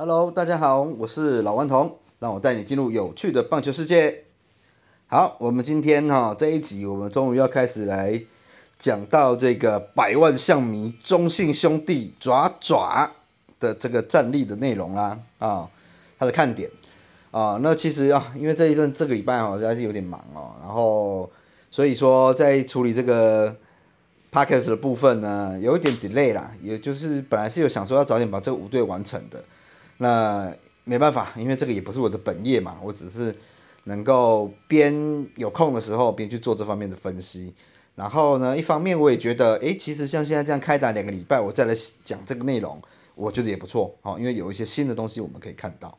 [0.00, 4.24] Hello，大家好，我是老顽童，让我带你进入有趣的棒球世界。
[5.06, 8.22] 好，我们今天哈这一集，我们终于要开始来
[8.78, 13.12] 讲到这个百万象迷中信兄弟爪爪
[13.58, 15.68] 的这个战力的内容啦啊，
[16.18, 16.70] 它的看点
[17.30, 17.60] 啊。
[17.62, 21.30] 那其实啊，因为这一段这个礼拜哈还是有点忙哦，然后
[21.70, 23.54] 所以说在处理这个
[24.32, 29.44] podcast 的部分呢，有一点 delay 啦，也就是本来是有想说要早点把这个五队完成的。
[30.02, 30.50] 那
[30.84, 33.36] 没办法，因为这个也不是我的本业嘛，我只是
[33.84, 34.94] 能够边
[35.36, 37.54] 有空的时候边去做这方面的分析。
[37.96, 42.80] 然后呢，一方面我也觉得，诶，其实像现在这样开打两个礼拜，我再来讲这个内容，
[43.14, 45.98] 我觉得也不错，好，因为有一些新的东西我们可以看到。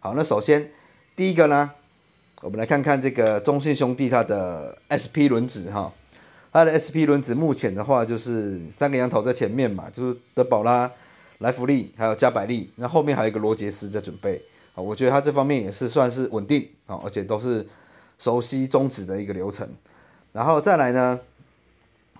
[0.00, 0.68] 好，那首先
[1.14, 1.70] 第一个呢，
[2.42, 5.92] 我们来看看这个中信兄弟它的 SP 轮子哈，
[6.52, 10.90] 它的 SP 轮子目前的话就是三个羊头在前面嘛，就是德保拉。
[11.38, 14.42] 莱弗利还有加百利，那后面还有一个罗杰斯在准备
[14.74, 17.66] 啊，我觉得他这方面也是算是稳定啊，而且都是
[18.18, 19.68] 熟悉中指的一个流程。
[20.32, 21.20] 然后再来呢，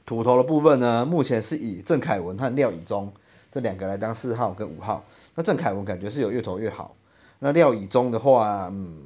[0.05, 3.13] 土头的部分呢，目前是以郑凯文和廖以中
[3.51, 5.05] 这两个来当四号跟五号。
[5.35, 6.95] 那郑凯文感觉是有越投越好，
[7.39, 8.99] 那廖以中的话，嗯，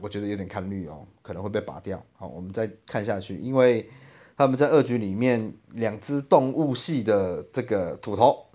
[0.00, 2.00] 我觉得有点看绿哦，可能会被拔掉。
[2.16, 3.88] 好，我们再看下去，因为
[4.36, 8.45] 他们在二局里面两只动物系的这个土头。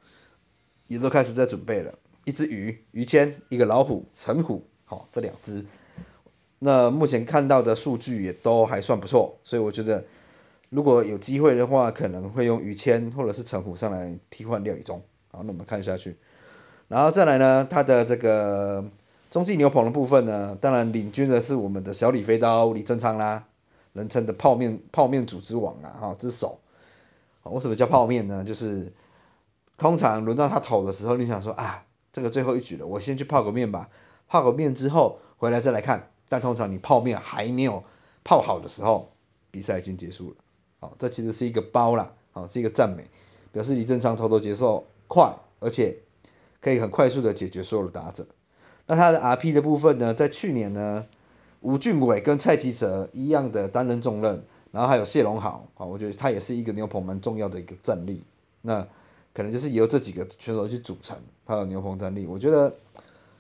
[0.92, 1.94] 也都开始在准备了，
[2.26, 5.64] 一只鱼，鱼签，一个老虎，陈虎，好，这两只。
[6.60, 10.04] 那目前看到的数据也都还算不错，所以我觉得
[10.70, 15.02] 如果有机会的话，可能会用鱼签或者是陈虎上来替换廖以中。
[15.30, 16.18] 好，那我们看下去，
[16.90, 18.84] 然后再来呢，它的这个
[19.30, 23.48] 中继牛棚的部分呢，当然领军的是我们的小李飞刀李正昌啦，
[23.94, 26.60] 人称的泡面泡面组织王啊，哈，之首。
[27.44, 28.44] 为什么叫泡面呢？
[28.44, 28.92] 就是。
[29.82, 33.90] 通常轮到他投的时候，你想说啊，这个最后一局了，我先去泡个面吧。
[34.28, 36.12] 泡个面之后回来再来看。
[36.30, 37.84] 但通常你泡面还没有
[38.24, 39.12] 泡好的时候，
[39.50, 40.36] 比赛已经结束了。
[40.80, 43.04] 好，这其实是一个包啦，好，是一个赞美，
[43.52, 45.98] 表示李正昌投投节奏快，而且
[46.60, 48.28] 可以很快速的解决所有的打者。
[48.86, 51.08] 那他的 RP 的部分呢，在去年呢，
[51.62, 58.24] 吴俊伟跟蔡吉哲一样的担任重任，然后还有谢龙豪，好，我觉得他也是一个牛棚蛮重要的一个战力。
[58.62, 58.88] 那
[59.34, 62.74] 可能就是由这几个选手去组成他的牛棚战力，我觉得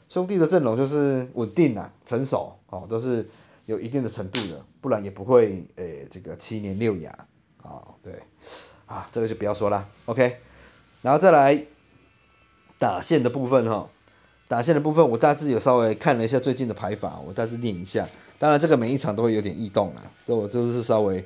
[0.07, 3.28] 兄弟的阵容就是稳定啊，成熟哦，都是
[3.66, 7.09] 有一定的程度的，不然也不会诶这个七年六亚
[7.62, 8.13] 啊，对，
[8.85, 10.38] 啊这个就不要说了，OK，
[11.02, 11.66] 然后再来
[12.79, 13.90] 打线的部分哈，
[14.47, 18.08] 打线的部分我大致有稍微看了一下最近的排法，我大致念一下，
[18.40, 21.25] 当然这个每一场都会有点异动啊，所以我就是稍微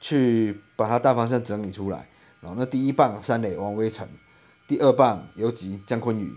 [0.00, 2.08] 去把它大方向整理出来。
[2.44, 4.06] 哦，那第一棒三垒王威成，
[4.68, 6.32] 第二棒游击姜坤宇，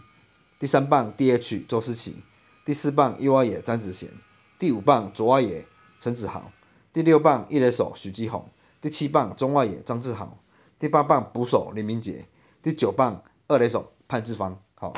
[0.59, 2.23] 第三棒 DH 周思齐，
[2.66, 4.09] 第四棒右外野詹子贤，
[4.57, 5.66] 第五棒左外野
[6.00, 6.51] 陈子豪，
[6.91, 10.38] 第六棒一垒手许基宏，第七棒中外野张志豪，
[10.79, 12.25] 第八棒捕手林明杰，
[12.62, 14.57] 第九棒二垒手潘志芳。
[14.75, 14.94] 好，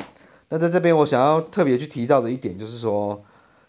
[0.48, 3.24] 那在这边我想要特别去提到的一点就是说，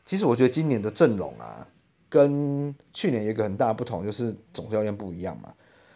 [0.06, 1.68] 其实我觉得今年的阵容啊，
[2.10, 5.54] 跟去年有一个很大的不同，就是总教练不一样嘛。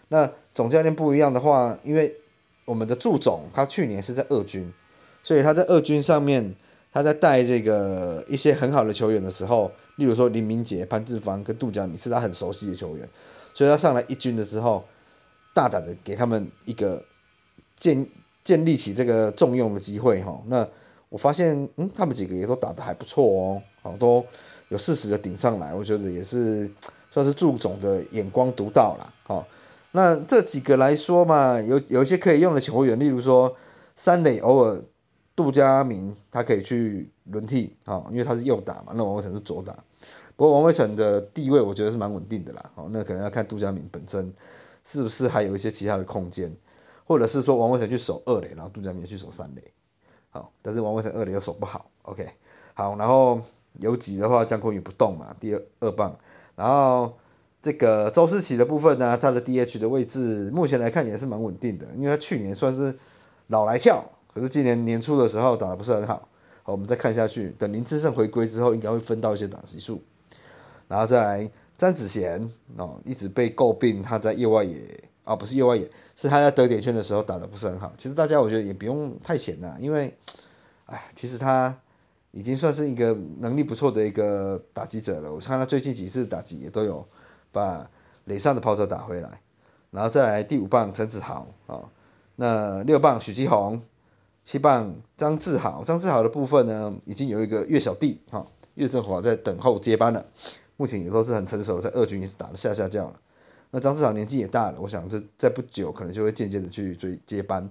[0.10, 2.16] 那总教练不一样的话，因为
[2.64, 4.72] 我们的祝总他去年是在二军，
[5.24, 6.56] 所以他在二军上面，
[6.94, 13.08] 他在带这个一些很好的球员的时候，例如说林明杰、潘志芳跟杜佳敏是他很熟悉的球员，
[13.54, 14.86] 所以他上来一军的时候，
[15.54, 17.04] 大胆的给他们一个
[17.80, 18.08] 建
[18.44, 20.40] 建立起这个重用的机会哈。
[20.46, 20.68] 那
[21.10, 24.24] 我发现，嗯，他们几个也都打得还不错哦，好都
[24.70, 26.70] 有适时的顶上来，我觉得也是
[27.12, 29.48] 算是祝总的眼光独到了，好。
[29.96, 33.56] 那这几个来说嘛，有有一些可以用的球员，例如说
[33.96, 34.84] 三垒偶尔
[35.38, 39.74] 杜佳明他可以去轮替啊，因为他是右打嘛，那王威成是左打。
[40.36, 44.34] 不过王威成的地位我觉得是蛮稳定的啦，哦，那可能要看杜佳明本身
[44.84, 46.54] 是不是还有一些其他的空间，
[47.06, 49.64] 或者是说王威成去守二垒，然后杜佳明去守三垒，
[50.30, 52.30] 好，但是王威成二垒又守不好，OK，
[52.74, 53.40] 好，然后
[53.80, 56.14] 游击的话江坤宇不动嘛，第二二棒，
[56.58, 57.14] 然后。
[57.66, 62.96] 这个周思齐的部分呢，他的 DH 的位置目前来看也是蛮稳定的，因为他去年算是
[63.48, 66.30] 老来俏，可是今年年初的时候打的不是很好。
[66.62, 70.00] 好，我们再看下去，等林志胜回归之后，应该会分到一些打席数。
[70.88, 72.48] 然后再来詹子贤
[72.78, 74.78] 哦，一直被诟病他在右外野
[75.24, 77.92] 啊，不是右外野，是他在得点圈的时候打的不是很好。
[77.98, 80.16] 其实大家我觉得也不用太闲呐，因为
[80.86, 81.76] 哎，其实他
[82.30, 85.34] 已经算是一个能力不错的一个打击者了。
[85.34, 87.04] 我看他最近几次打击也都有。
[87.56, 87.90] 把
[88.26, 89.40] 垒上的跑者打回来，
[89.92, 91.88] 然后再来第五棒陈子豪啊，
[92.36, 93.82] 那六棒许继宏，
[94.44, 100.26] 七棒张志豪，张志豪的部分呢，已经有一个岳小弟哈，岳振华在等候接班了，
[100.76, 103.20] 目前也都是很成熟，在二军也是打的下下叫了。
[103.72, 107.70] 那张志豪年纪也大了，我想这在不久可能就会渐渐的去追接班，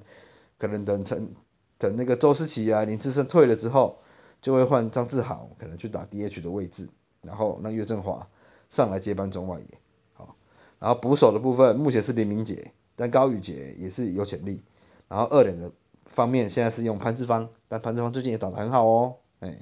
[0.56, 1.28] 可能等陈
[1.76, 3.98] 等那个周思齐啊、林志胜退了之后，
[4.40, 6.88] 就会换张志豪可能去打 DH 的位置，
[7.20, 8.26] 然后让岳振华
[8.68, 9.66] 上来接班中外野。
[10.12, 10.34] 好，
[10.78, 14.62] 然后捕手的部分目前是林明杰，但高宇杰也是有潜力。
[15.08, 15.70] 然后二垒的。
[16.06, 19.56] 方面现在是用潘志芳，但潘志芳最近也打得很好哦，哎，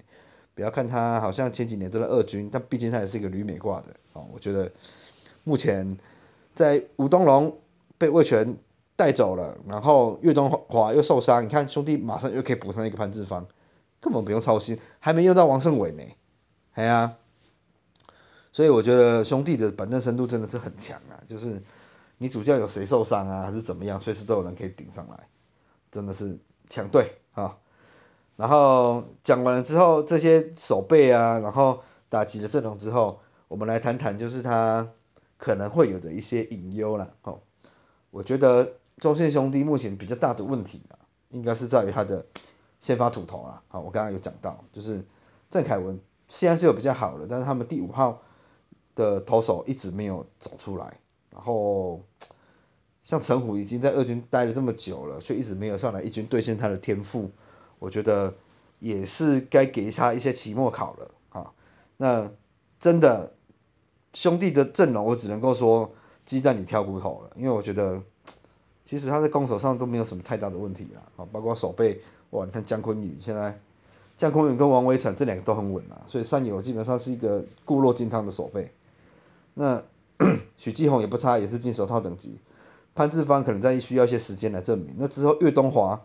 [0.54, 4.26] 不要看他好像前几年都在二军，但毕竟他也是一个旅美挂的哦。
[4.34, 4.70] 我觉得
[5.44, 5.96] 目前
[6.52, 7.56] 在吴东龙
[7.96, 8.54] 被魏权
[8.96, 13.46] 带走了，然后岳东华又受伤，你看兄弟马上又可以补上一个潘志芳，
[14.00, 16.02] 根本不用操心，还没用到王胜伟呢，
[16.72, 17.14] 哎呀，
[18.52, 21.60] 所以我觉得兄弟的板凳深度真的是很强啊，就是
[22.18, 25.18] 你主教有谁受伤啊，还是怎么样，随时都有人可以顶上来。
[25.90, 26.38] 真的是
[26.70, 27.54] 强队啊！
[28.36, 31.78] 然后讲完了之后，这些手背啊，然后
[32.08, 34.88] 打击的阵容之后，我们来谈谈，就是他
[35.36, 37.12] 可能会有的一些隐忧了。
[37.24, 37.38] 哦，
[38.10, 38.66] 我觉得
[38.96, 40.96] 中线兄弟目前比较大的问题啊，
[41.28, 42.24] 应该是在于他的
[42.80, 43.62] 先发土头啊。
[43.68, 45.04] 好，我刚刚有讲到，就是
[45.50, 48.18] 郑凯文现在是有比较好的，但是他们第五号
[48.94, 50.98] 的投手一直没有走出来，
[51.30, 52.00] 然后。
[53.04, 57.28] 像陈虎已经在二军待了这么久了，却一直没有上来一军兑现他的天赋，
[57.80, 58.32] 我觉得
[58.78, 61.52] 也是该给他一些期末考了啊。
[61.96, 62.30] 那
[62.78, 63.34] 真的
[64.14, 65.92] 兄弟的阵容，我只能够说
[66.24, 68.00] 鸡蛋里挑骨头了，因为我觉得
[68.86, 72.00] 其实他在攻守上都没有什么太大的问题了啊，包括守备
[72.30, 73.60] 哇，你看姜昆宇现在
[74.16, 78.72] 姜昆宇跟王威成这两个都很稳啊，所以三友基本上是一个固若金汤的守备。
[79.54, 79.82] 那
[80.56, 82.38] 许继宏也不差，也是金手套等级。
[82.94, 86.00] 潘志芳可能在需要一些时间来证明，那之后岳东华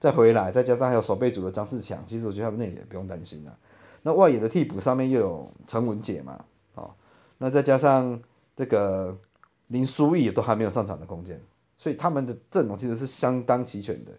[0.00, 3.56] 再回来，再加上还有守备组的张志强，其实我觉得他们那也不用担心了。
[4.02, 6.44] 那外野的替补上面又有陈文杰嘛，
[6.74, 6.90] 哦，
[7.38, 8.20] 那再加上
[8.56, 9.16] 这个
[9.68, 11.40] 林书义都还没有上场的空间，
[11.78, 14.10] 所以他们的阵容其实是相当齐全的。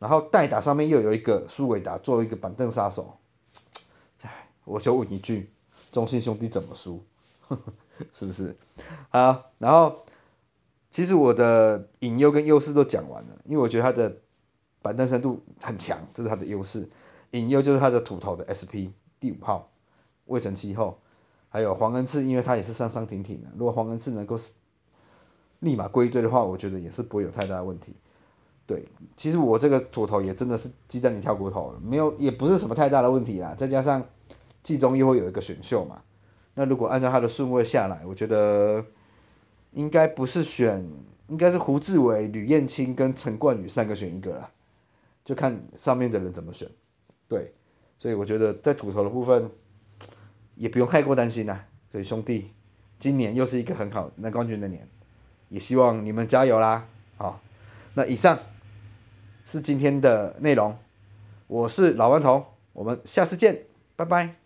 [0.00, 3.16] 然后代打上面又有一个苏伟达作为一个板凳杀手，
[4.22, 5.52] 唉，我就问一句，
[5.92, 7.04] 中信兄弟怎么输？
[7.46, 7.72] 呵 呵
[8.12, 8.56] 是不是？
[9.10, 10.04] 好，然后。
[10.94, 14.14] 其实我的隐忧跟优势都讲完了，因为我觉得他的
[14.82, 16.86] 板凳深度很强，这是他的优势。
[17.30, 19.70] 隐忧就是他的土头的 SP 第五号
[20.26, 20.98] 魏晨七后，
[21.48, 23.48] 还有黄恩赐，因为他也是上上挺挺的。
[23.56, 24.36] 如果黄恩赐能够
[25.60, 27.94] 立马归队的话，我觉得也是不会有太大的问题。
[28.66, 28.86] 对，
[29.16, 33.54] 其实我这个土头也真的是鸡蛋里挑骨头，没有也不是什么太大的问题啦。
[33.54, 34.06] 再加上
[34.62, 36.02] 季中又会有一个选秀嘛，
[36.54, 38.84] 那如果按照他的顺位下来，我觉得。
[39.74, 40.86] 应该不是选，
[41.28, 44.50] 应该是胡志伟、吕燕青跟陈冠宇三个选一个啦，
[45.24, 46.68] 就看上面的人怎么选。
[47.26, 47.54] 对，
[47.98, 49.50] 所以我觉得在土头的部分
[50.56, 51.64] 也不用太过担心啦。
[51.90, 52.52] 所以兄弟，
[52.98, 54.86] 今年又是一个很好拿冠军的年，
[55.48, 56.86] 也希望你们加油啦！
[57.16, 57.40] 好，
[57.94, 58.38] 那以上
[59.46, 60.76] 是今天的内容，
[61.46, 62.44] 我是老顽童，
[62.74, 63.64] 我们下次见，
[63.96, 64.41] 拜拜。